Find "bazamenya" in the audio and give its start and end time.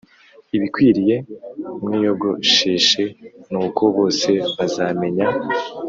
4.57-5.27